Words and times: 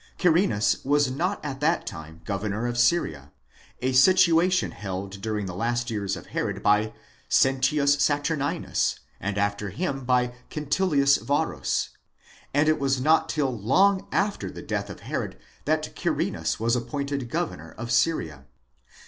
Quirinus 0.17 0.83
was 0.83 1.11
not 1.11 1.39
at 1.45 1.59
that 1.59 1.85
time 1.85 2.21
governor 2.25 2.65
of 2.65 2.75
Syria, 2.79 3.31
a 3.83 3.91
situation 3.93 4.71
held 4.71 5.21
during 5.21 5.45
the 5.45 5.53
last 5.53 5.91
years 5.91 6.17
of 6.17 6.25
Herod 6.33 6.63
by 6.63 6.91
Sentius 7.29 7.97
Saturninus, 7.97 8.95
and 9.19 9.37
after 9.37 9.69
him 9.69 10.03
by 10.03 10.33
Quintilius 10.49 11.17
Varus; 11.17 11.89
and 12.51 12.67
it 12.67 12.79
was 12.79 12.99
not 12.99 13.29
till 13.29 13.55
long 13.55 14.07
after 14.11 14.49
the 14.49 14.63
death 14.63 14.89
of 14.89 15.01
Herod 15.01 15.37
that 15.65 15.95
Quirinus 15.95 16.59
was 16.59 16.75
appointed 16.75 17.29
governor 17.29 17.75
of 17.77 17.91
Syria. 17.91 18.45